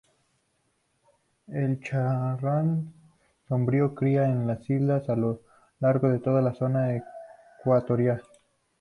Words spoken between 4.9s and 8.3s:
a lo largo de toda la zona ecuatorial.